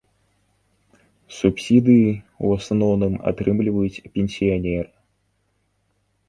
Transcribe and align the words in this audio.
Субсідыі 1.39 2.07
ў 2.13 2.45
асноўным 2.61 3.13
атрымліваюць 3.33 4.03
пенсіянеры. 4.17 4.91